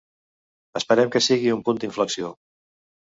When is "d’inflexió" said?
1.85-2.33